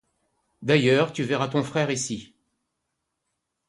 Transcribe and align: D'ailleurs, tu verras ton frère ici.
D'ailleurs, 0.63 1.13
tu 1.13 1.21
verras 1.21 1.47
ton 1.47 1.61
frère 1.61 1.91
ici. 1.91 2.33